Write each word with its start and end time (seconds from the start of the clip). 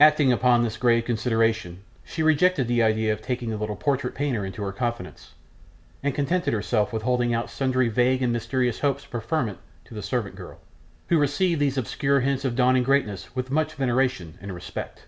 Acting 0.00 0.32
upon 0.32 0.62
this 0.62 0.78
grave 0.78 1.04
consideration 1.04 1.82
she 2.02 2.22
rejected 2.22 2.66
the 2.66 2.82
idea 2.82 3.12
of 3.12 3.20
taking 3.20 3.50
the 3.50 3.58
little 3.58 3.76
portrait 3.76 4.14
painter 4.14 4.42
into 4.42 4.62
her 4.62 4.72
confidence, 4.72 5.34
and 6.02 6.14
contented 6.14 6.54
herself 6.54 6.94
with 6.94 7.02
holding 7.02 7.34
out 7.34 7.50
sundry 7.50 7.90
vague 7.90 8.22
and 8.22 8.32
mysterious 8.32 8.80
hopes 8.80 9.04
of 9.04 9.10
preferment 9.10 9.58
to 9.84 9.92
the 9.92 10.02
servant 10.02 10.34
girl, 10.34 10.60
who 11.08 11.18
received 11.18 11.60
these 11.60 11.76
obscure 11.76 12.20
hints 12.20 12.42
of 12.46 12.56
dawning 12.56 12.84
greatness 12.84 13.36
with 13.36 13.50
much 13.50 13.74
veneration 13.74 14.38
and 14.40 14.54
respect. 14.54 15.04